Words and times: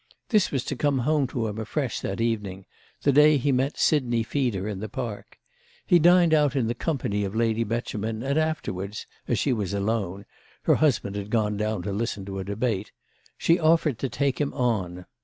This 0.29 0.49
was 0.49 0.65
to 0.65 0.75
come 0.75 0.97
home 0.97 1.27
to 1.27 1.45
him 1.45 1.59
afresh 1.59 1.99
that 1.99 2.19
evening—the 2.19 3.11
day 3.11 3.37
he 3.37 3.51
met 3.51 3.77
Sidney 3.77 4.23
Feeder 4.23 4.67
in 4.67 4.79
the 4.79 4.89
Park. 4.89 5.37
He 5.85 5.99
dined 5.99 6.33
out 6.33 6.55
in 6.55 6.65
the 6.65 6.73
company 6.73 7.23
of 7.23 7.35
Lady 7.35 7.63
Beauchemin, 7.63 8.23
and 8.23 8.39
afterwards, 8.39 9.05
as 9.27 9.37
she 9.37 9.53
was 9.53 9.75
alone—her 9.75 10.75
husband 10.77 11.15
had 11.15 11.29
gone 11.29 11.55
down 11.55 11.83
to 11.83 11.91
listen 11.93 12.25
to 12.25 12.39
a 12.39 12.43
debate—she 12.43 13.59
offered 13.59 13.99
to 13.99 14.09
"take 14.09 14.41
him 14.41 14.55
on." 14.55 15.05